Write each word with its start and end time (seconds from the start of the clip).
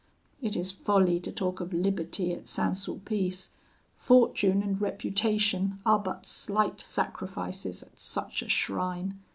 It 0.41 0.55
is 0.55 0.71
folly 0.71 1.19
to 1.19 1.31
talk 1.31 1.59
of 1.59 1.73
liberty 1.73 2.33
at 2.33 2.47
St. 2.47 2.75
Sulpice. 2.75 3.51
Fortune 3.95 4.63
and 4.63 4.81
reputation 4.81 5.77
are 5.85 5.99
but 5.99 6.25
slight 6.25 6.81
sacrifices 6.81 7.83
at 7.83 7.99
such 7.99 8.41
a 8.41 8.49
shrine! 8.49 9.19